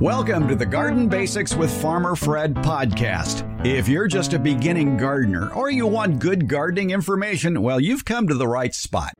[0.00, 3.66] Welcome to the Garden Basics with Farmer Fred podcast.
[3.66, 8.28] If you're just a beginning gardener or you want good gardening information, well, you've come
[8.28, 9.14] to the right spot.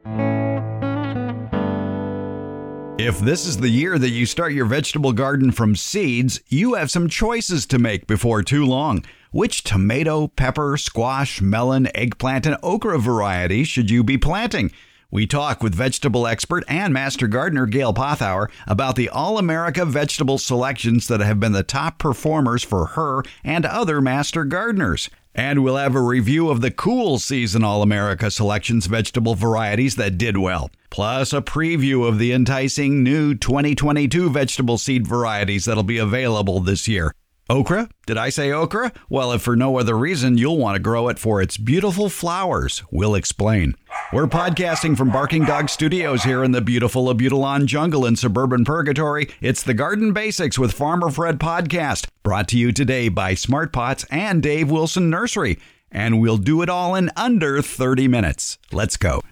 [2.98, 6.90] If this is the year that you start your vegetable garden from seeds, you have
[6.90, 9.02] some choices to make before too long.
[9.30, 14.72] Which tomato, pepper, squash, melon, eggplant, and okra varieties should you be planting?
[15.10, 20.36] We talk with vegetable expert and master gardener Gail Pothour about the All America vegetable
[20.36, 25.08] selections that have been the top performers for her and other master gardeners.
[25.32, 30.18] And we'll have a review of the cool season All America selections vegetable varieties that
[30.18, 35.98] did well, plus a preview of the enticing new 2022 vegetable seed varieties that'll be
[35.98, 37.12] available this year.
[37.48, 37.88] Okra?
[38.06, 38.92] Did I say okra?
[39.08, 42.82] Well, if for no other reason, you'll want to grow it for its beautiful flowers.
[42.90, 43.76] We'll explain.
[44.12, 49.28] We're podcasting from Barking Dog Studios here in the beautiful Abutilon jungle in suburban Purgatory.
[49.40, 54.04] It's the Garden Basics with Farmer Fred podcast, brought to you today by Smart Pots
[54.10, 55.58] and Dave Wilson Nursery.
[55.92, 58.58] And we'll do it all in under 30 minutes.
[58.72, 59.22] Let's go.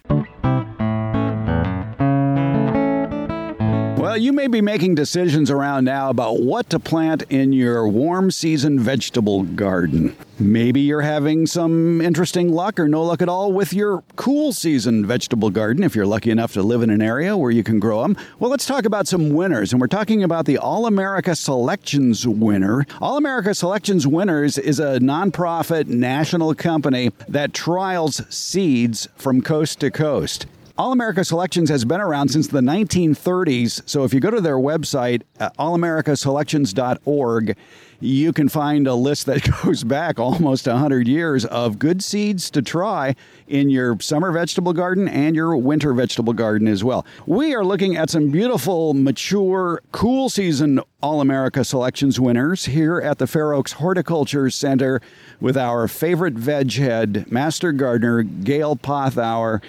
[4.15, 8.31] Well, you may be making decisions around now about what to plant in your warm
[8.31, 10.15] season vegetable garden.
[10.39, 15.05] Maybe you're having some interesting luck or no luck at all with your cool season
[15.05, 18.03] vegetable garden if you're lucky enough to live in an area where you can grow
[18.03, 18.17] them.
[18.39, 22.87] Well, let's talk about some winners, and we're talking about the All America Selections winner.
[23.01, 29.91] All America Selections Winners is a nonprofit national company that trials seeds from coast to
[29.91, 30.47] coast.
[30.77, 33.89] All America Selections has been around since the 1930s.
[33.89, 37.57] So if you go to their website, uh, allamericaselections.org,
[38.01, 42.63] you can find a list that goes back almost 100 years of good seeds to
[42.63, 43.15] try
[43.47, 47.05] in your summer vegetable garden and your winter vegetable garden as well.
[47.27, 53.19] We are looking at some beautiful, mature, cool season All America Selections winners here at
[53.19, 55.01] the Fair Oaks Horticulture Center
[55.41, 59.63] with our favorite veg head, Master Gardener Gail Pothour.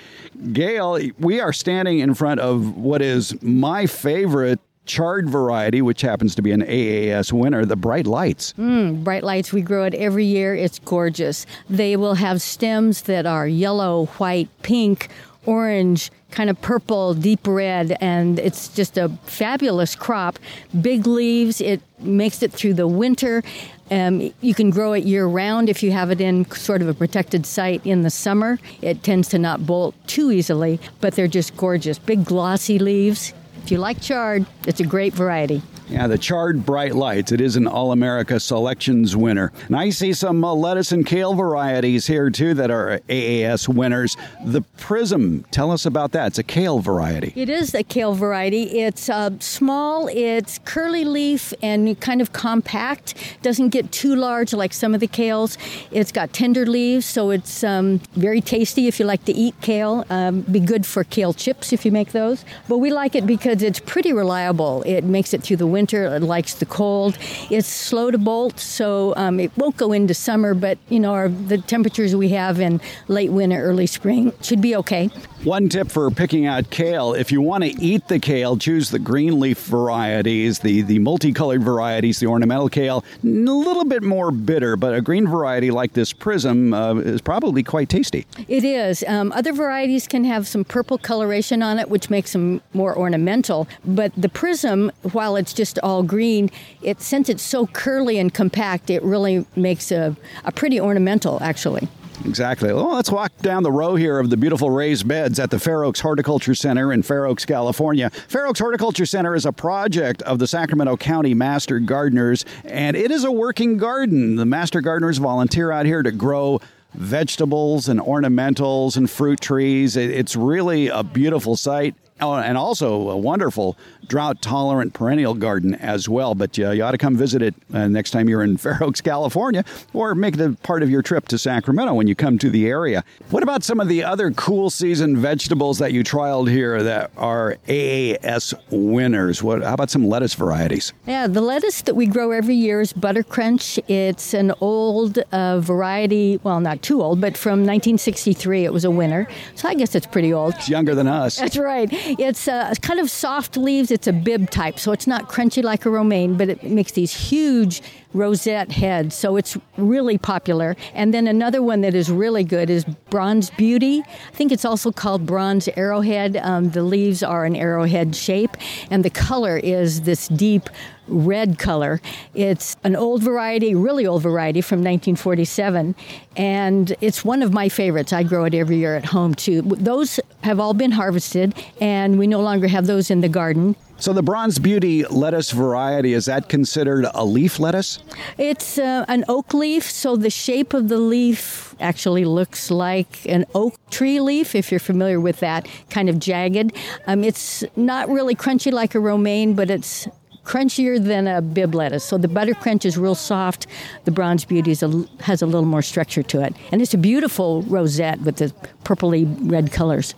[0.54, 6.36] Gail, we are standing in front of what is my favorite chard variety, which happens
[6.36, 8.54] to be an AAS winner, the Bright Lights.
[8.54, 10.56] Mm, bright Lights, we grow it every year.
[10.56, 11.46] It's gorgeous.
[11.70, 15.10] They will have stems that are yellow, white, pink,
[15.46, 20.38] orange, kind of purple, deep red, and it's just a fabulous crop.
[20.82, 23.44] Big leaves, it makes it through the winter.
[23.92, 26.94] Um, you can grow it year round if you have it in sort of a
[26.94, 28.60] protected site in the summer.
[28.82, 32.00] It tends to not bolt too easily, but they're just gorgeous.
[32.00, 33.34] Big glossy leaves.
[33.66, 35.64] If you like chard, it's a great variety.
[35.88, 37.32] Yeah, the chard Bright Lights.
[37.32, 39.52] It is an All America Selections winner.
[39.68, 44.18] And I see some uh, lettuce and kale varieties here too that are AAS winners.
[44.44, 46.28] The Prism, tell us about that.
[46.28, 47.34] It's a kale variety.
[47.36, 48.80] It is a kale variety.
[48.80, 53.14] It's uh, small, it's curly leaf and kind of compact.
[53.44, 55.58] Doesn't get too large like some of the kales.
[55.92, 60.04] It's got tender leaves, so it's um, very tasty if you like to eat kale.
[60.10, 62.44] Um, be good for kale chips if you make those.
[62.68, 64.82] But we like it because it's pretty reliable.
[64.84, 66.06] It makes it through the winter.
[66.16, 67.18] It likes the cold.
[67.50, 70.54] It's slow to bolt, so um, it won't go into summer.
[70.54, 74.74] But you know, our, the temperatures we have in late winter, early spring should be
[74.82, 75.10] okay.
[75.46, 78.98] One tip for picking out kale: if you want to eat the kale, choose the
[78.98, 83.06] green leaf varieties, the the multicolored varieties, the ornamental kale.
[83.24, 87.62] A little bit more bitter, but a green variety like this Prism uh, is probably
[87.62, 88.26] quite tasty.
[88.48, 89.04] It is.
[89.08, 93.68] Um, other varieties can have some purple coloration on it, which makes them more ornamental.
[93.86, 96.50] But the Prism, while it's just all green,
[96.82, 101.88] it since it's so curly and compact, it really makes a, a pretty ornamental, actually.
[102.24, 102.72] Exactly.
[102.72, 105.84] Well, let's walk down the row here of the beautiful raised beds at the Fair
[105.84, 108.10] Oaks Horticulture Center in Fair Oaks, California.
[108.10, 113.12] Fair Oaks Horticulture Center is a project of the Sacramento County Master Gardeners, and it
[113.12, 114.36] is a working garden.
[114.36, 116.62] The Master Gardeners volunteer out here to grow
[116.94, 119.98] vegetables and ornamentals and fruit trees.
[119.98, 121.96] It's really a beautiful site.
[122.22, 123.78] Oh, and also a wonderful
[124.08, 126.34] drought tolerant perennial garden as well.
[126.34, 129.02] But uh, you ought to come visit it uh, next time you're in Fair Oaks,
[129.02, 132.50] California, or make it a part of your trip to Sacramento when you come to
[132.50, 133.04] the area.
[133.32, 137.58] What about some of the other cool season vegetables that you trialed here that are
[137.68, 139.44] AAS winners?
[139.44, 139.62] What?
[139.64, 140.94] How about some lettuce varieties?
[141.06, 143.78] Yeah, the lettuce that we grow every year is Buttercrunch.
[143.90, 148.92] It's an old uh, variety, well, not too old, but from 1963 it was a
[148.92, 149.28] winner.
[149.56, 150.54] So I guess it's pretty old.
[150.56, 151.38] It's younger than us.
[151.38, 151.92] That's right.
[152.06, 153.92] It's uh, kind of soft leaves.
[153.92, 157.14] It's a Bibb type, so it's not crunchy like a romaine, but it makes these
[157.14, 157.82] huge
[158.16, 159.14] rosette head.
[159.14, 160.76] So it's really popular.
[160.94, 164.02] And then another one that is really good is Bronze Beauty.
[164.08, 166.38] I think it's also called Bronze Arrowhead.
[166.38, 168.58] Um, the leaves are an arrowhead shape,
[168.90, 170.70] and the color is this deep
[171.08, 172.02] red color.
[172.34, 175.94] It's an old variety, really old variety from 1947,
[176.36, 178.14] and it's one of my favorites.
[178.14, 179.62] I grow it every year at home too.
[179.62, 183.76] Those have all been harvested, and we no longer have those in the garden.
[183.98, 188.00] So the Bronze Beauty lettuce variety is that considered a leaf lettuce?
[188.38, 193.46] It's uh, an oak leaf, so the shape of the leaf actually looks like an
[193.56, 196.76] oak tree leaf, if you're familiar with that, kind of jagged.
[197.08, 200.08] Um, it's not really crunchy like a romaine, but it's
[200.44, 202.04] crunchier than a Bibb lettuce.
[202.04, 203.66] So the butter crunch is real soft.
[204.04, 206.54] The bronze beauty a, has a little more structure to it.
[206.72, 208.54] And it's a beautiful rosette with the
[208.84, 210.14] purpley red colors.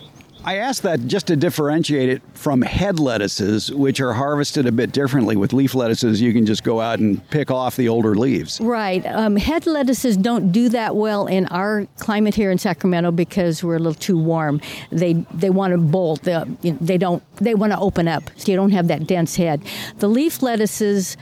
[0.47, 4.94] I asked that just to differentiate it from head lettuces, which are harvested a bit
[4.94, 5.35] differently.
[5.35, 8.61] With leaf lettuces, you can just go out and pick off the older leaves.
[8.61, 9.05] Right.
[9.07, 13.75] Um, head lettuces don't do that well in our climate here in Sacramento because we're
[13.75, 14.61] a little too warm.
[14.89, 16.21] They they want to bolt.
[16.21, 17.21] They, they don't.
[17.39, 19.61] They want to open up, so you don't have that dense head.
[19.97, 21.17] The leaf lettuces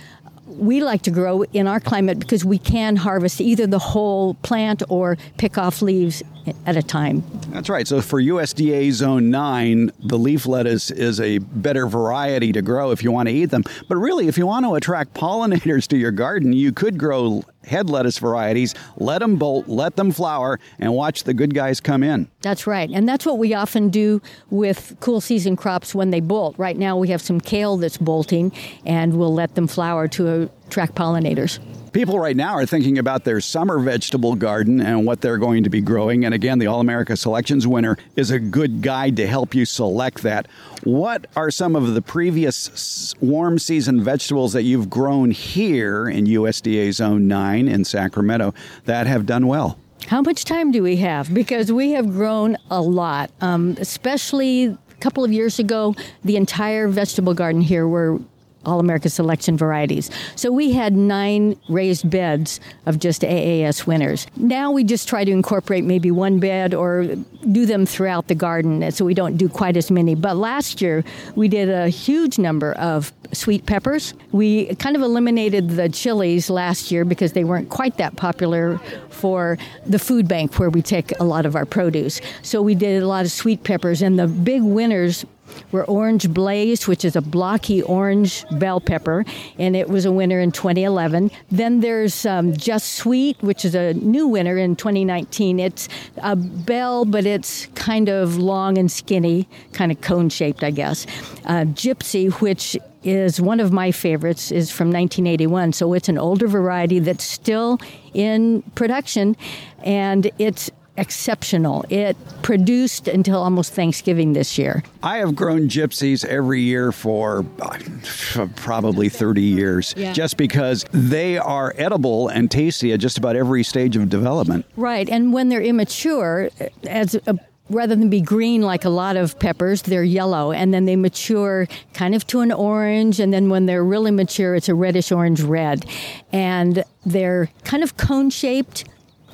[0.47, 4.83] we like to grow in our climate because we can harvest either the whole plant
[4.89, 6.21] or pick off leaves
[6.65, 7.23] at a time.
[7.49, 7.87] That's right.
[7.87, 13.03] So for USDA Zone 9, the leaf lettuce is a better variety to grow if
[13.03, 13.63] you want to eat them.
[13.87, 17.89] But really, if you want to attract pollinators to your garden, you could grow head
[17.89, 22.29] lettuce varieties, let them bolt, let them flower, and watch the good guys come in.
[22.41, 22.89] That's right.
[22.91, 26.57] And that's what we often do with cool season crops when they bolt.
[26.57, 28.51] Right now, we have some kale that's bolting,
[28.85, 31.59] and we'll let them flower to uh, attract pollinators.
[31.95, 35.69] People right now are thinking about their summer vegetable garden and what they're going to
[35.69, 36.25] be growing.
[36.25, 40.21] And again, the All America Selections winner is a good guide to help you select
[40.23, 40.45] that.
[40.83, 46.91] What are some of the previous warm season vegetables that you've grown here in USDA
[46.91, 48.53] Zone 9 in Sacramento
[48.83, 49.79] that have done well?
[50.07, 51.33] How much time do we have?
[51.33, 55.95] Because we have grown a lot, um, especially a couple of years ago,
[56.25, 58.19] the entire vegetable garden here were
[58.65, 60.09] all America Selection varieties.
[60.35, 64.27] So we had nine raised beds of just AAS winners.
[64.37, 67.05] Now we just try to incorporate maybe one bed or
[67.51, 70.15] do them throughout the garden so we don't do quite as many.
[70.15, 71.03] But last year
[71.35, 74.13] we did a huge number of sweet peppers.
[74.31, 78.79] We kind of eliminated the chilies last year because they weren't quite that popular
[79.09, 82.21] for the food bank where we take a lot of our produce.
[82.41, 85.25] So we did a lot of sweet peppers and the big winners
[85.71, 89.25] were Orange Blaze, which is a blocky orange bell pepper,
[89.57, 91.31] and it was a winner in 2011.
[91.51, 95.59] Then there's um, Just Sweet, which is a new winner in 2019.
[95.59, 95.87] It's
[96.17, 101.05] a bell, but it's kind of long and skinny, kind of cone shaped, I guess.
[101.45, 106.47] Uh, Gypsy, which is one of my favorites is from 1981 so it's an older
[106.47, 107.77] variety that's still
[108.15, 109.37] in production
[109.83, 111.85] and it's exceptional.
[111.89, 114.83] It produced until almost Thanksgiving this year.
[115.03, 120.13] I have grown gypsies every year for uh, probably 30 years yeah.
[120.13, 124.65] just because they are edible and tasty at just about every stage of development.
[124.75, 125.09] Right.
[125.09, 126.49] And when they're immature,
[126.87, 127.39] as a
[127.69, 131.67] rather than be green like a lot of peppers, they're yellow and then they mature
[131.93, 133.19] kind of to an orange.
[133.19, 135.85] And then when they're really mature, it's a reddish orange red.
[136.31, 138.85] And they're kind of cone shaped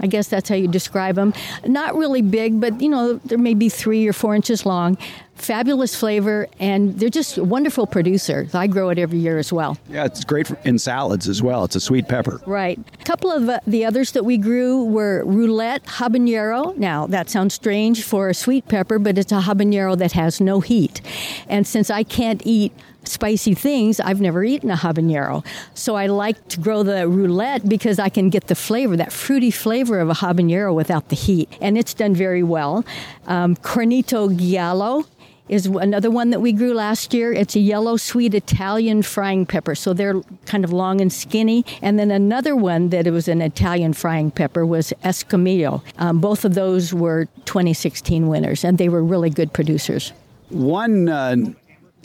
[0.01, 1.34] I guess that's how you describe them.
[1.65, 4.98] Not really big, but you know, they're maybe three or four inches long.
[5.36, 8.48] Fabulous flavor, and they're just a wonderful producer.
[8.53, 9.75] I grow it every year as well.
[9.89, 11.63] Yeah, it's great in salads as well.
[11.63, 12.39] It's a sweet pepper.
[12.46, 12.77] Right.
[13.00, 16.77] A couple of uh, the others that we grew were roulette habanero.
[16.77, 20.60] Now, that sounds strange for a sweet pepper, but it's a habanero that has no
[20.60, 21.01] heat.
[21.48, 22.72] And since I can't eat
[23.12, 25.46] spicy things, I've never eaten a habanero.
[25.74, 29.51] So I like to grow the roulette because I can get the flavor, that fruity
[29.51, 31.50] flavor of a habanero without the heat.
[31.62, 32.86] And it's done very well.
[33.27, 35.06] Um, Cornito Giallo
[35.51, 37.34] is another one that we grew last year.
[37.34, 41.65] It's a yellow sweet Italian frying pepper, so they're kind of long and skinny.
[41.82, 45.84] And then another one that it was an Italian frying pepper was Escamillo.
[45.98, 50.13] Um, both of those were 2016 winners, and they were really good producers.
[50.50, 51.36] One uh,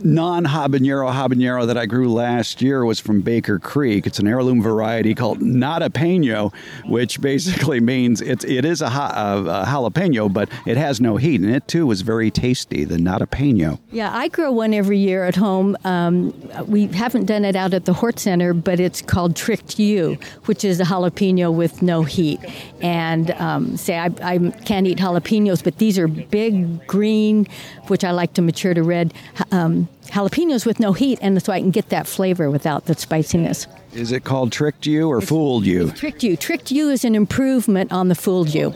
[0.04, 4.06] non habanero habanero that I grew last year was from Baker Creek.
[4.06, 6.52] It's an heirloom variety called Nadapeño,
[6.86, 11.40] which basically means it's it is a, ha- a, jalapeno, but it has no heat,
[11.40, 12.84] and it too was very tasty.
[12.84, 13.78] The Nadapeño.
[13.90, 15.76] Yeah, I grow one every year at home.
[15.84, 16.34] Um,
[16.66, 20.64] we haven't done it out at the Hort Center, but it's called Tricked You, which
[20.64, 22.40] is a jalapeno with no heat.
[22.82, 27.46] And um, say I, I can't eat jalapenos, but these are big green,
[27.88, 29.14] which I like to mature to red.
[29.50, 33.66] Um, jalapenos with no heat, and so I can get that flavor without the spiciness.
[33.92, 35.90] Is it called Tricked You or it's, Fooled You?
[35.92, 36.36] Tricked You.
[36.36, 38.70] Tricked You is an improvement on the Fooled You.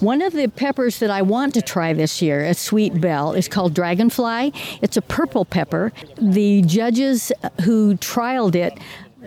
[0.00, 3.48] One of the peppers that I want to try this year a Sweet Bell is
[3.48, 4.52] called Dragonfly.
[4.82, 5.92] It's a purple pepper.
[6.20, 7.30] The judges
[7.62, 8.78] who trialed it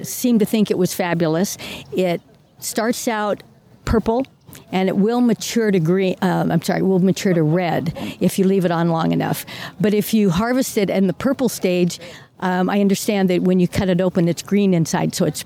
[0.05, 1.57] seemed to think it was fabulous.
[1.91, 2.21] It
[2.59, 3.41] starts out
[3.85, 4.25] purple
[4.71, 6.15] and it will mature to green.
[6.21, 9.45] Um, I'm sorry, will mature to red if you leave it on long enough.
[9.79, 11.99] But if you harvest it in the purple stage,
[12.39, 15.43] um, I understand that when you cut it open, it's green inside, so it's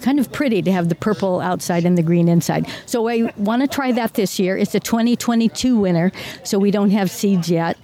[0.00, 2.66] kind of pretty to have the purple outside and the green inside.
[2.86, 4.58] So I want to try that this year.
[4.58, 6.12] It's a 2022 winner,
[6.42, 7.78] so we don't have seeds yet.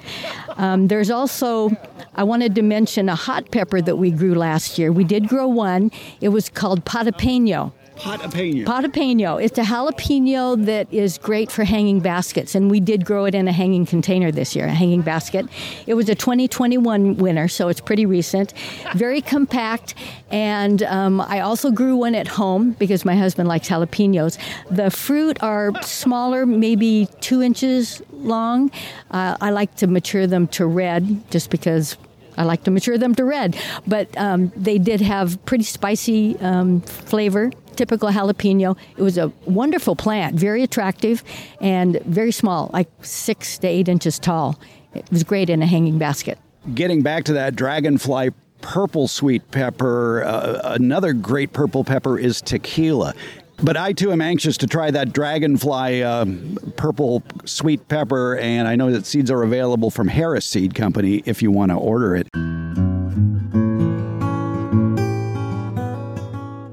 [0.56, 1.70] Um, there's also,
[2.16, 4.92] I wanted to mention a hot pepper that we grew last year.
[4.92, 5.90] We did grow one.
[6.20, 7.72] It was called Pot-a-peño.
[7.98, 8.64] Pot-a-peño.
[8.64, 9.42] Pot-a-peño.
[9.42, 13.48] It's a jalapeno that is great for hanging baskets, and we did grow it in
[13.48, 15.46] a hanging container this year, a hanging basket.
[15.86, 18.54] It was a 2021 winner, so it's pretty recent.
[18.94, 19.94] Very compact,
[20.30, 24.38] and um, I also grew one at home because my husband likes jalapenos.
[24.70, 28.70] The fruit are smaller, maybe two inches long.
[29.10, 31.96] Uh, I like to mature them to red just because
[32.36, 33.56] I like to mature them to red.
[33.86, 38.76] But um, they did have pretty spicy um, flavor typical jalapeno.
[38.96, 41.22] It was a wonderful plant, very attractive
[41.60, 44.60] and very small, like six to eight inches tall.
[44.94, 46.38] It was great in a hanging basket.
[46.74, 48.30] Getting back to that dragonfly
[48.60, 53.14] purple sweet pepper, uh, another great purple pepper is tequila.
[53.62, 56.26] But I too am anxious to try that dragonfly uh,
[56.76, 61.42] purple sweet pepper, and I know that seeds are available from Harris Seed Company if
[61.42, 62.28] you want to order it.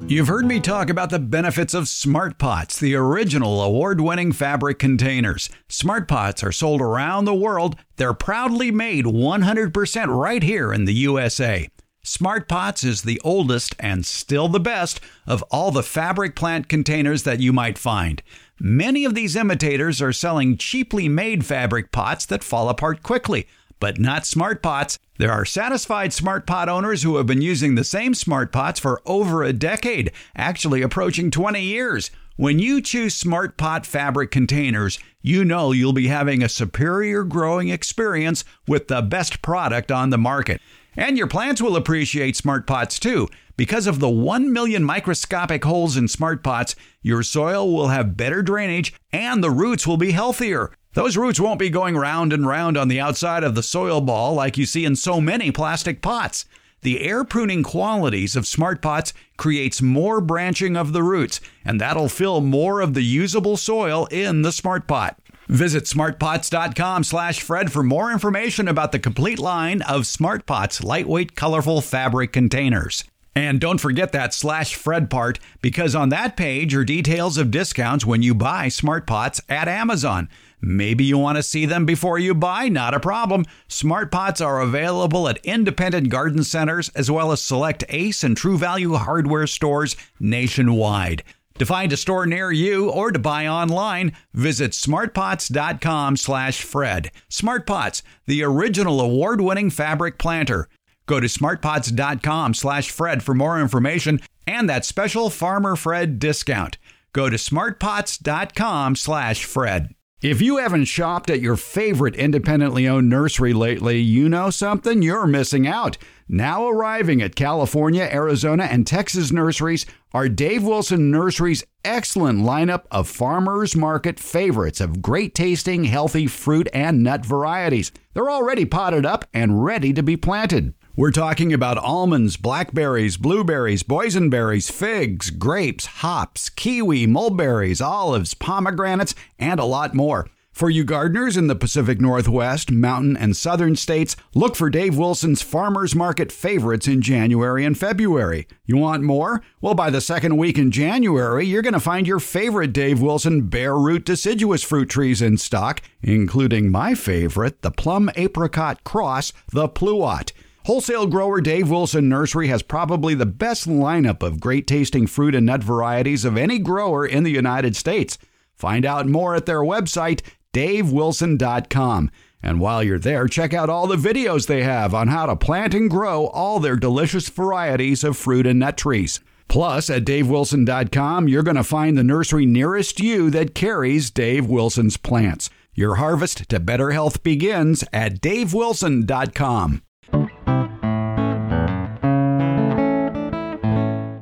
[0.07, 4.77] You've heard me talk about the benefits of Smart Pots, the original award winning fabric
[4.77, 5.49] containers.
[5.67, 7.75] Smart Pots are sold around the world.
[7.95, 11.69] They're proudly made 100% right here in the USA.
[12.03, 17.23] Smart Pots is the oldest and still the best of all the fabric plant containers
[17.23, 18.21] that you might find.
[18.59, 23.47] Many of these imitators are selling cheaply made fabric pots that fall apart quickly
[23.79, 24.97] but not smart pots.
[25.17, 29.01] There are satisfied smart pot owners who have been using the same smart pots for
[29.05, 32.11] over a decade, actually approaching 20 years.
[32.37, 37.69] When you choose Smart Pot fabric containers, you know you'll be having a superior growing
[37.69, 40.59] experience with the best product on the market.
[40.97, 43.29] And your plants will appreciate Smart Pots too.
[43.55, 48.41] Because of the 1 million microscopic holes in Smart Pots, your soil will have better
[48.41, 50.71] drainage and the roots will be healthier.
[50.95, 54.33] Those roots won't be going round and round on the outside of the soil ball
[54.33, 56.45] like you see in so many plastic pots.
[56.83, 62.07] The air pruning qualities of smart pots creates more branching of the roots, and that'll
[62.07, 65.19] fill more of the usable soil in the smart pot.
[65.49, 71.35] Visit smartpots.com slash Fred for more information about the complete line of Smart Pots lightweight,
[71.35, 73.03] colorful fabric containers.
[73.35, 78.05] And don't forget that slash Fred part because on that page are details of discounts
[78.05, 80.29] when you buy Smart Pots at Amazon.
[80.61, 82.69] Maybe you want to see them before you buy?
[82.69, 83.43] Not a problem.
[83.67, 88.57] Smart Pots are available at independent garden centers as well as select Ace and True
[88.57, 91.21] Value hardware stores nationwide.
[91.59, 97.11] To find a store near you or to buy online, visit smartpots.com/fred.
[97.29, 100.69] Smart Pots, the original award-winning fabric planter.
[101.05, 106.77] Go to smartpots.com/fred for more information and that special Farmer Fred discount.
[107.13, 109.89] Go to smartpots.com/fred.
[110.21, 115.27] If you haven't shopped at your favorite independently owned nursery lately, you know something you're
[115.27, 115.99] missing out.
[116.27, 123.07] Now arriving at California, Arizona, and Texas nurseries are Dave Wilson Nursery's excellent lineup of
[123.07, 127.91] farmers market favorites of great tasting, healthy fruit and nut varieties.
[128.13, 130.73] They're already potted up and ready to be planted.
[130.97, 139.59] We're talking about almonds, blackberries, blueberries, boysenberries, figs, grapes, hops, kiwi, mulberries, olives, pomegranates, and
[139.59, 140.29] a lot more.
[140.53, 145.41] For you gardeners in the Pacific Northwest, Mountain, and Southern states, look for Dave Wilson's
[145.41, 148.47] Farmers Market favorites in January and February.
[148.65, 149.43] You want more?
[149.59, 153.49] Well, by the second week in January, you're going to find your favorite Dave Wilson
[153.49, 159.67] bare root deciduous fruit trees in stock, including my favorite, the plum apricot cross, the
[159.67, 160.31] Pluot.
[160.65, 165.45] Wholesale grower Dave Wilson Nursery has probably the best lineup of great tasting fruit and
[165.45, 168.17] nut varieties of any grower in the United States.
[168.55, 170.21] Find out more at their website,
[170.53, 172.09] davewilson.com.
[172.41, 175.75] And while you're there, check out all the videos they have on how to plant
[175.75, 179.19] and grow all their delicious varieties of fruit and nut trees.
[179.47, 184.97] Plus, at davewilson.com, you're going to find the nursery nearest you that carries Dave Wilson's
[184.97, 185.51] plants.
[185.75, 189.83] Your harvest to better health begins at davewilson.com.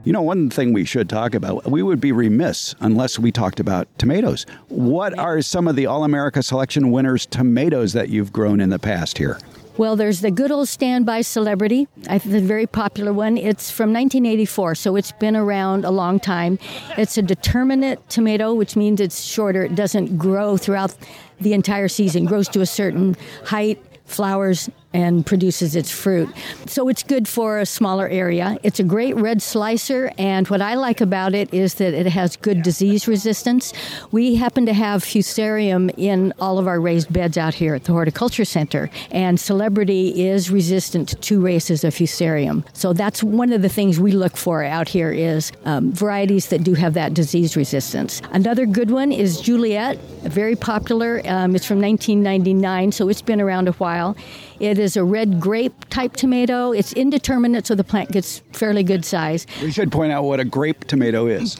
[0.05, 3.61] You know, one thing we should talk about, we would be remiss unless we talked
[3.61, 4.45] about tomatoes.
[4.67, 8.79] What are some of the All America Selection winners' tomatoes that you've grown in the
[8.79, 9.39] past here?
[9.77, 13.37] Well, there's the good old standby celebrity, I think the very popular one.
[13.37, 16.59] It's from 1984, so it's been around a long time.
[16.97, 19.63] It's a determinate tomato, which means it's shorter.
[19.63, 20.93] It doesn't grow throughout
[21.39, 26.29] the entire season, grows to a certain height, flowers, and produces its fruit.
[26.67, 28.57] So it's good for a smaller area.
[28.63, 32.35] It's a great red slicer, and what I like about it is that it has
[32.37, 33.73] good disease resistance.
[34.11, 37.91] We happen to have fusarium in all of our raised beds out here at the
[37.93, 42.63] Horticulture Center, and Celebrity is resistant to two races of fusarium.
[42.73, 46.63] So that's one of the things we look for out here is um, varieties that
[46.63, 48.21] do have that disease resistance.
[48.31, 51.21] Another good one is Juliet, very popular.
[51.25, 54.15] Um, it's from 1999, so it's been around a while.
[54.63, 56.71] It is a red grape type tomato.
[56.71, 59.45] It's indeterminate, so the plant gets fairly good size.
[59.61, 61.57] We should point out what a grape tomato is.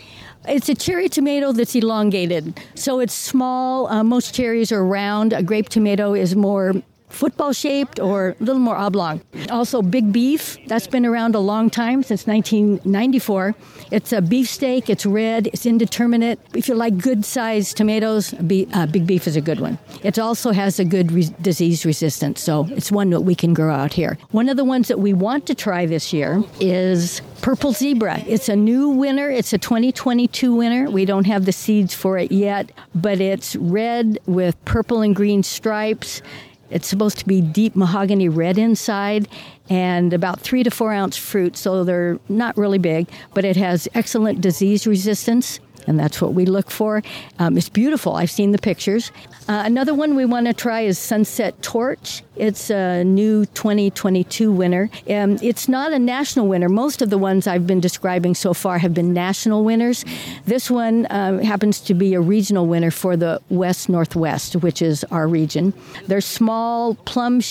[0.48, 2.58] It's a cherry tomato that's elongated.
[2.76, 3.88] So it's small.
[3.88, 5.34] Uh, most cherries are round.
[5.34, 6.76] A grape tomato is more
[7.14, 9.22] football shaped or a little more oblong.
[9.50, 13.56] Also, big beef, that's been around a long time, since 1994.
[13.92, 16.40] It's a beefsteak, it's red, it's indeterminate.
[16.54, 19.78] If you like good sized tomatoes, uh, big beef is a good one.
[20.04, 23.74] It also has a good re- disease resistance, so it's one that we can grow
[23.74, 24.18] out here.
[24.32, 28.20] One of the ones that we want to try this year is Purple Zebra.
[28.26, 29.30] It's a new winner.
[29.30, 30.90] It's a 2022 winner.
[30.90, 35.44] We don't have the seeds for it yet, but it's red with purple and green
[35.44, 36.22] stripes.
[36.74, 39.28] It's supposed to be deep mahogany red inside
[39.70, 43.88] and about three to four ounce fruit, so they're not really big, but it has
[43.94, 47.02] excellent disease resistance and that's what we look for.
[47.40, 48.16] Um, it's beautiful.
[48.16, 49.12] I've seen the pictures.
[49.48, 52.24] Uh, another one we want to try is Sunset Torch.
[52.36, 54.90] It's a new 2022 winner.
[55.10, 56.70] Um, it's not a national winner.
[56.70, 60.06] Most of the ones I've been describing so far have been national winners.
[60.46, 65.04] This one uh, happens to be a regional winner for the West Northwest, which is
[65.06, 65.74] our region.
[66.08, 67.42] They're small, plum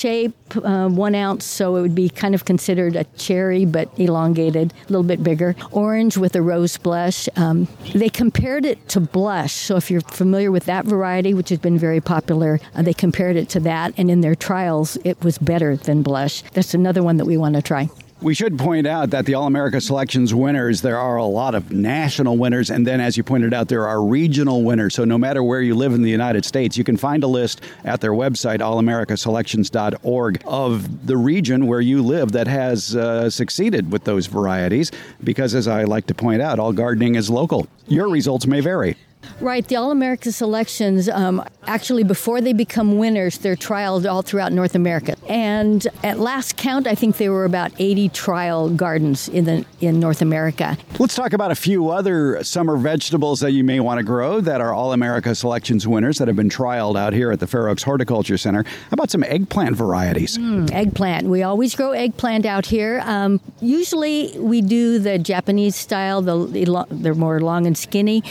[0.56, 4.92] uh, one ounce, so it would be kind of considered a cherry, but elongated, a
[4.92, 5.54] little bit bigger.
[5.70, 7.28] Orange with a rose blush.
[7.36, 9.52] Um, they compared it to blush.
[9.52, 13.36] So if you're familiar with that variety, which has been very popular, uh, they compared
[13.36, 16.42] it to that, and in their trials, it was better than blush.
[16.52, 17.88] That's another one that we want to try.
[18.22, 21.72] We should point out that the All America Selections winners, there are a lot of
[21.72, 24.94] national winners, and then, as you pointed out, there are regional winners.
[24.94, 27.62] So, no matter where you live in the United States, you can find a list
[27.82, 34.04] at their website, allamericaselections.org, of the region where you live that has uh, succeeded with
[34.04, 34.92] those varieties.
[35.24, 37.66] Because, as I like to point out, all gardening is local.
[37.88, 38.96] Your results may vary.
[39.40, 39.66] Right.
[39.66, 44.74] The All America selections, um, actually, before they become winners, they're trialed all throughout North
[44.74, 45.16] America.
[45.28, 49.98] And at last count, I think there were about 80 trial gardens in, the, in
[49.98, 50.76] North America.
[50.98, 54.60] Let's talk about a few other summer vegetables that you may want to grow that
[54.60, 57.82] are All America selections winners that have been trialed out here at the Fair Oaks
[57.82, 58.62] Horticulture Center.
[58.62, 60.38] How about some eggplant varieties?
[60.38, 61.26] Mm, eggplant.
[61.26, 63.02] We always grow eggplant out here.
[63.04, 68.22] Um, usually, we do the Japanese style, the, they're more long and skinny.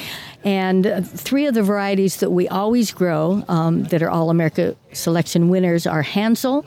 [0.43, 5.49] And three of the varieties that we always grow um, that are All America selection
[5.49, 6.65] winners are Hansel,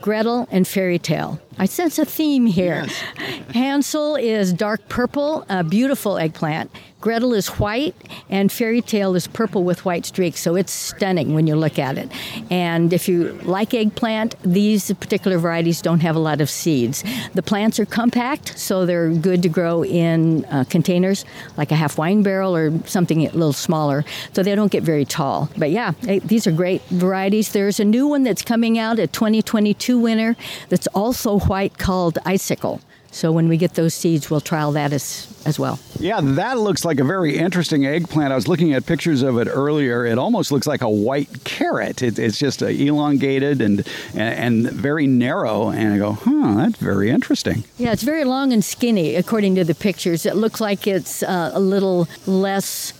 [0.00, 1.40] Gretel, and Fairy Tale.
[1.58, 2.86] I sense a theme here.
[2.86, 3.00] Yes.
[3.54, 6.70] Hansel is dark purple, a beautiful eggplant.
[7.00, 7.94] Gretel is white,
[8.28, 11.96] and Fairy Tale is purple with white streaks, so it's stunning when you look at
[11.96, 12.10] it.
[12.50, 17.04] And if you like eggplant, these particular varieties don't have a lot of seeds.
[17.34, 21.24] The plants are compact, so they're good to grow in uh, containers,
[21.56, 25.04] like a half wine barrel or something a little smaller, so they don't get very
[25.04, 25.48] tall.
[25.56, 25.92] But yeah,
[26.24, 27.52] these are great varieties.
[27.52, 30.36] There's a new one that's coming out, a 2022 winter,
[30.68, 32.80] that's also white called Icicle.
[33.10, 35.80] So when we get those seeds, we'll trial that as, as well.
[35.98, 38.32] Yeah, that looks like a very interesting eggplant.
[38.32, 40.04] I was looking at pictures of it earlier.
[40.04, 42.02] It almost looks like a white carrot.
[42.02, 45.70] It, it's just uh, elongated and, and, and very narrow.
[45.70, 47.64] And I go, huh, that's very interesting.
[47.78, 50.26] Yeah, it's very long and skinny, according to the pictures.
[50.26, 52.92] It looks like it's uh, a little less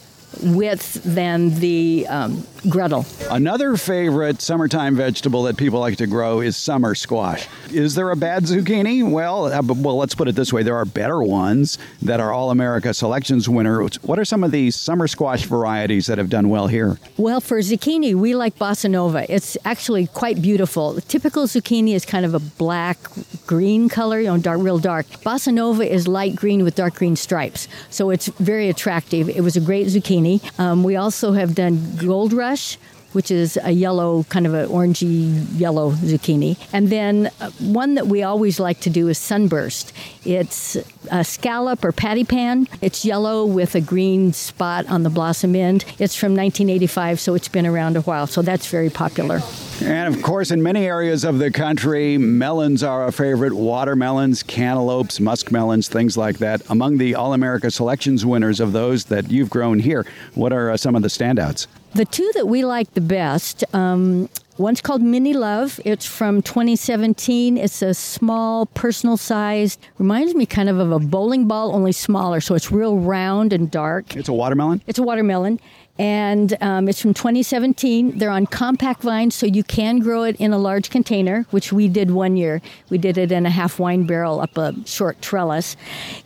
[0.42, 3.06] width than the um, Gretel.
[3.30, 7.46] Another favorite summertime vegetable that people like to grow is summer squash.
[7.70, 9.08] Is there a bad zucchini?
[9.08, 12.50] Well, uh, well, let's put it this way: there are better ones that are All
[12.50, 13.96] America Selections winners.
[14.02, 16.98] What are some of these summer squash varieties that have done well here?
[17.16, 19.30] Well, for zucchini, we like Bossa Nova.
[19.32, 20.92] It's actually quite beautiful.
[20.92, 22.98] The typical zucchini is kind of a black
[23.46, 25.06] green color, you know, dark, real dark.
[25.24, 29.28] Bossa Nova is light green with dark green stripes, so it's very attractive.
[29.28, 30.27] It was a great zucchini.
[30.58, 32.78] Um, we also have done Gold Rush
[33.18, 36.56] which is a yellow, kind of an orangey yellow zucchini.
[36.72, 39.92] And then uh, one that we always like to do is sunburst.
[40.24, 40.76] It's
[41.10, 42.68] a scallop or patty pan.
[42.80, 45.84] It's yellow with a green spot on the blossom end.
[45.98, 48.28] It's from 1985, so it's been around a while.
[48.28, 49.40] So that's very popular.
[49.82, 55.18] And of course, in many areas of the country, melons are a favorite watermelons, cantaloupes,
[55.18, 56.62] muskmelons, things like that.
[56.70, 60.76] Among the All America Selections winners of those that you've grown here, what are uh,
[60.76, 61.66] some of the standouts?
[61.98, 65.80] The two that we like the best, um, one's called Mini Love.
[65.84, 67.58] It's from 2017.
[67.58, 72.40] It's a small, personal sized, reminds me kind of of a bowling ball, only smaller.
[72.40, 74.14] So it's real round and dark.
[74.14, 74.80] It's a watermelon?
[74.86, 75.58] It's a watermelon.
[75.98, 78.18] And um, it's from 2017.
[78.18, 81.88] They're on compact vines, so you can grow it in a large container, which we
[81.88, 82.62] did one year.
[82.90, 85.76] We did it in a half wine barrel up a short trellis.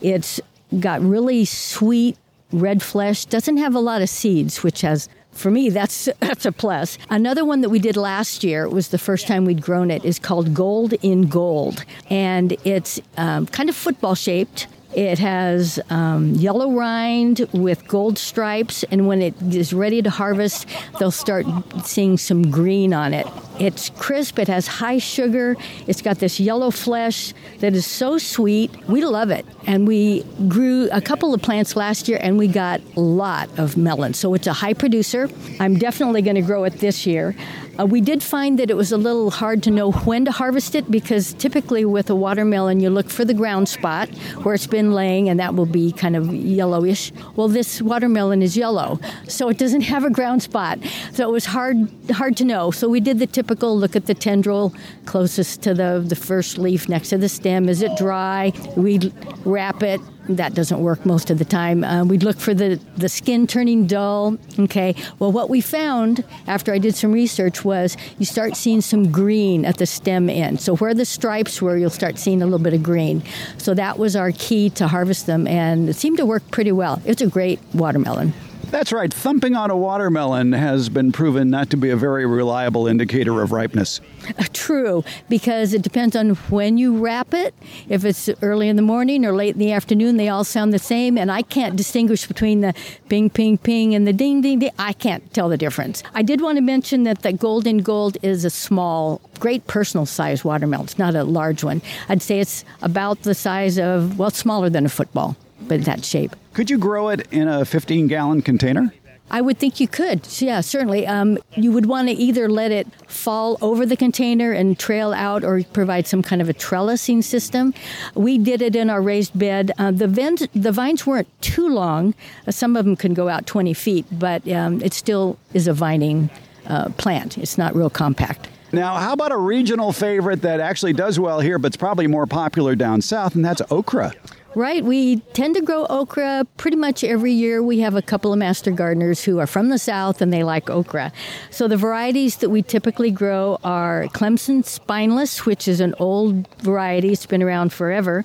[0.03, 0.39] It's
[0.81, 2.19] got really sweet
[2.53, 6.53] red flesh, doesn't have a lot of seeds, which has for me, that's that's a
[6.53, 6.99] plus.
[7.11, 10.19] Another one that we did last year was the first time we'd grown it is
[10.19, 14.67] called Gold in Gold, and it's um, kind of football shaped.
[14.95, 20.67] It has um, yellow rind with gold stripes, and when it is ready to harvest,
[20.99, 21.47] they'll start
[21.83, 23.27] seeing some green on it.
[23.63, 28.73] It's crisp, it has high sugar, it's got this yellow flesh that is so sweet.
[28.89, 29.47] We love it.
[29.69, 33.77] And we grew a couple of plants last year, and we got a lot of
[33.77, 34.15] melon.
[34.15, 35.31] So it's a high producer.
[35.61, 37.37] I'm definitely going to grow it this year.
[37.79, 40.75] Uh, we did find that it was a little hard to know when to harvest
[40.75, 44.11] it because typically with a watermelon, you look for the ground spot
[44.43, 47.13] where it's been laying, and that will be kind of yellowish.
[47.37, 48.99] Well, this watermelon is yellow,
[49.29, 50.81] so it doesn't have a ground spot.
[51.13, 52.73] So it was hard hard to know.
[52.73, 56.89] So we did the typical look at the tendril closest to the, the first leaf
[56.89, 57.69] next to the stem.
[57.69, 58.53] Is it dry?
[58.77, 59.13] We
[59.45, 61.83] rap it that doesn't work most of the time.
[61.83, 64.39] Uh, we'd look for the, the skin turning dull.
[64.59, 69.11] Okay, well, what we found after I did some research was you start seeing some
[69.11, 70.61] green at the stem end.
[70.61, 73.23] So, where the stripes were, you'll start seeing a little bit of green.
[73.59, 77.03] So, that was our key to harvest them, and it seemed to work pretty well.
[77.05, 78.33] It's a great watermelon.
[78.71, 79.13] That's right.
[79.13, 83.53] Thumping on a watermelon has been proven not to be a very reliable indicator of
[83.53, 84.01] ripeness.
[84.39, 87.55] Uh, true, because it depends on when you rap it.
[87.89, 90.79] If it's early in the morning or late in the afternoon, they all sound the
[90.79, 92.75] same, and I can't distinguish between the
[93.09, 94.71] ping, ping, ping and the ding, ding, ding.
[94.79, 96.03] I can't tell the difference.
[96.15, 100.45] I did want to mention that the golden Gold is a small, great personal size
[100.45, 100.85] watermelon.
[100.85, 101.83] It's not a large one.
[102.09, 105.37] I'd say it's about the size of, well, smaller than a football
[105.69, 106.37] but that shape.
[106.55, 108.93] Could you grow it in a 15 gallon container?
[109.33, 110.29] I would think you could.
[110.43, 111.07] Yeah, certainly.
[111.07, 115.43] Um, you would want to either let it fall over the container and trail out
[115.43, 117.73] or provide some kind of a trellising system.
[118.15, 119.73] We did it in our raised bed.
[119.79, 122.15] Uh, the, the vines weren't too long.
[122.47, 125.73] Uh, some of them can go out 20 feet, but um, it still is a
[125.73, 126.29] vining
[126.67, 127.39] uh, plant.
[127.39, 128.51] It's not real compact.
[128.71, 132.27] Now, how about a regional favorite that actually does well here, but it's probably more
[132.27, 134.13] popular down south, and that's okra?
[134.55, 134.85] Right.
[134.85, 137.63] We tend to grow okra pretty much every year.
[137.63, 140.69] We have a couple of master gardeners who are from the south and they like
[140.69, 141.11] okra.
[141.51, 147.13] So the varieties that we typically grow are Clemson Spineless, which is an old variety.
[147.13, 148.25] It's been around forever.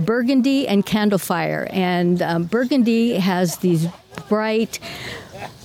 [0.00, 1.72] Burgundy and Candlefire.
[1.72, 3.86] And um, Burgundy has these
[4.28, 4.80] bright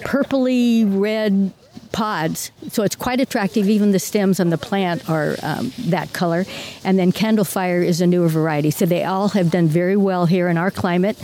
[0.02, 1.52] purpley red
[1.93, 2.51] pods.
[2.69, 3.69] So it's quite attractive.
[3.69, 6.43] Even the stems on the plant are um, that color.
[6.84, 8.71] And then Candlefire is a newer variety.
[8.71, 11.17] So they all have done very well here in our climate.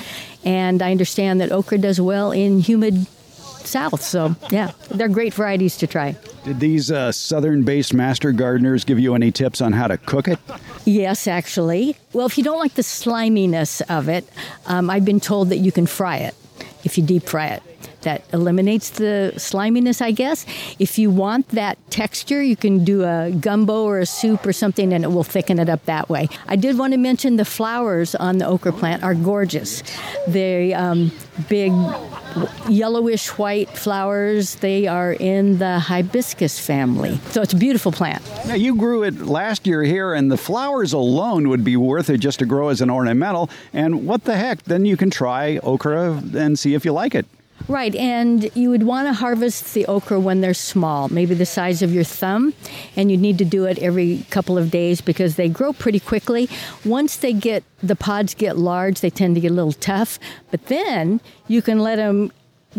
[0.45, 3.07] And I understand that okra does well in humid
[3.65, 4.01] south.
[4.01, 6.15] So yeah, they're great varieties to try.
[6.45, 10.39] Did these uh, southern-based master gardeners give you any tips on how to cook it?
[10.85, 11.97] Yes, actually.
[12.13, 14.27] Well, if you don't like the sliminess of it,
[14.65, 16.35] um, I've been told that you can fry it
[16.83, 17.63] if you deep fry it
[18.01, 20.45] that eliminates the sliminess, I guess.
[20.79, 24.93] If you want that texture, you can do a gumbo or a soup or something
[24.93, 26.29] and it will thicken it up that way.
[26.47, 29.83] I did want to mention the flowers on the okra plant are gorgeous.
[30.27, 31.11] They um,
[31.47, 31.71] big
[32.67, 34.55] yellowish white flowers.
[34.55, 37.19] They are in the hibiscus family.
[37.29, 38.23] So it's a beautiful plant.
[38.47, 42.19] Now, you grew it last year here, and the flowers alone would be worth it
[42.19, 43.49] just to grow as an ornamental.
[43.73, 44.63] And what the heck?
[44.63, 47.25] Then you can try okra and see if you like it.
[47.67, 51.81] Right, and you would want to harvest the okra when they're small, maybe the size
[51.81, 52.53] of your thumb,
[52.95, 56.49] and you need to do it every couple of days because they grow pretty quickly.
[56.83, 60.19] Once they get the pods get large, they tend to get a little tough,
[60.51, 62.31] but then you can let them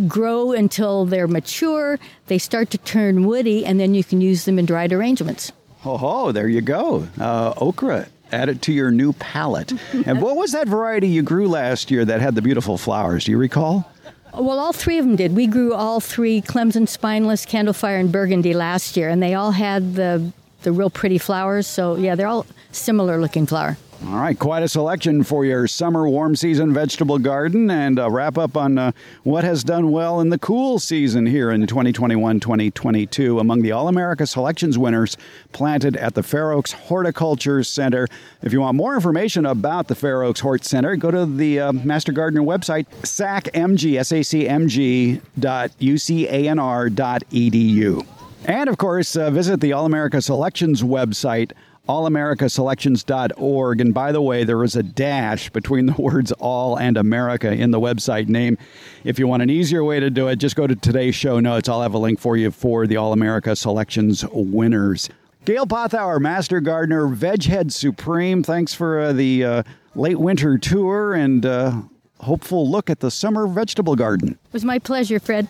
[0.09, 4.59] grow until they're mature, they start to turn woody, and then you can use them
[4.59, 5.53] in dried arrangements.
[5.85, 7.09] Oh, ho, there you go.
[7.19, 8.07] Uh, okra.
[8.33, 9.73] Add it to your new palette.
[10.07, 13.25] and what was that variety you grew last year that had the beautiful flowers?
[13.25, 13.91] Do you recall?
[14.33, 15.35] Well, all three of them did.
[15.35, 19.95] We grew all three Clemson Spineless, Candlefire, and Burgundy last year, and they all had
[19.95, 21.67] the the real pretty flowers.
[21.67, 23.77] So yeah, they're all similar looking flower.
[24.07, 28.39] All right, quite a selection for your summer warm season vegetable garden and a wrap
[28.39, 28.93] up on uh,
[29.25, 33.89] what has done well in the cool season here in 2021 2022 among the All
[33.89, 35.19] America Selections winners
[35.53, 38.07] planted at the Fair Oaks Horticulture Center.
[38.43, 41.73] If you want more information about the Fair Oaks Hort Center, go to the uh,
[41.73, 48.07] Master Gardener website, sacmg, S-A-C-M-G dot U-C-A-N-R dot edu.
[48.47, 51.53] And of course, uh, visit the All America Selections website
[51.91, 53.81] allamericaselections.org.
[53.81, 57.71] And by the way, there is a dash between the words all and America in
[57.71, 58.57] the website name.
[59.05, 61.69] If you want an easier way to do it, just go to today's show notes.
[61.69, 65.09] I'll have a link for you for the All America Selections winners.
[65.45, 69.63] Gail Pothour, Master Gardener, Veghead Supreme, thanks for uh, the uh,
[69.95, 71.81] late winter tour and uh,
[72.21, 74.31] hopeful look at the summer vegetable garden.
[74.33, 75.49] It was my pleasure, Fred.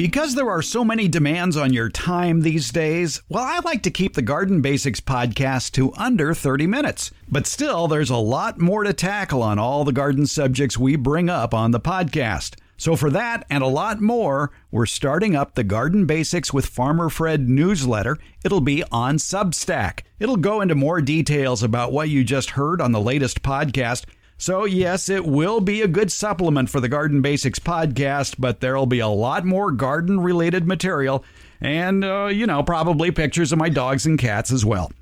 [0.00, 3.90] Because there are so many demands on your time these days, well, I like to
[3.90, 7.10] keep the Garden Basics podcast to under 30 minutes.
[7.28, 11.28] But still, there's a lot more to tackle on all the garden subjects we bring
[11.28, 12.54] up on the podcast.
[12.78, 17.10] So, for that and a lot more, we're starting up the Garden Basics with Farmer
[17.10, 18.16] Fred newsletter.
[18.42, 20.00] It'll be on Substack.
[20.18, 24.06] It'll go into more details about what you just heard on the latest podcast
[24.40, 28.86] so, yes, it will be a good supplement for the Garden Basics podcast, but there'll
[28.86, 31.22] be a lot more garden related material
[31.60, 34.92] and, uh, you know, probably pictures of my dogs and cats as well.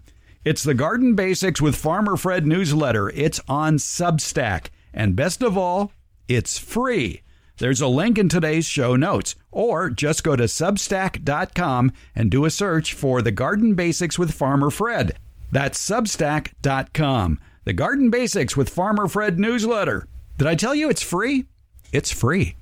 [0.45, 3.11] It's the Garden Basics with Farmer Fred newsletter.
[3.11, 4.71] It's on Substack.
[4.93, 5.93] And best of all,
[6.27, 7.23] it's free.
[7.59, 12.51] There's a link in today's show notes, or just go to substack.com and do a
[12.51, 15.17] search for the Garden Basics with Farmer Fred.
[15.53, 17.39] That's substack.com.
[17.69, 20.09] The Garden Basics with Farmer Fred newsletter.
[20.39, 21.45] Did I tell you it's free?
[21.93, 22.57] It's free.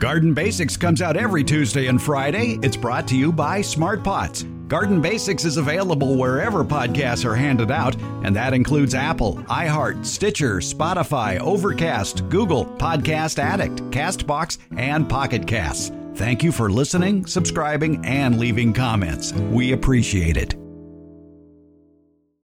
[0.00, 2.58] Garden Basics comes out every Tuesday and Friday.
[2.60, 4.42] It's brought to you by Smart Pots.
[4.66, 10.56] Garden Basics is available wherever podcasts are handed out, and that includes Apple, iHeart, Stitcher,
[10.56, 15.92] Spotify, Overcast, Google, Podcast Addict, Castbox, and Pocket Casts.
[16.18, 19.32] Thank you for listening, subscribing, and leaving comments.
[19.32, 20.56] We appreciate it.